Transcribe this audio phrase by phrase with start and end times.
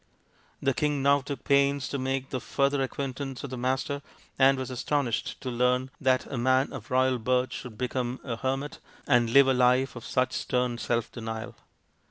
[0.63, 4.01] The king now took pains to make the further acquaintance of the Master,
[4.39, 8.81] and was astonished to learn that a man of royal birth should become a 186
[9.05, 11.55] THE INDIAN STORY BOOK hermit and live a life of such stern self denial.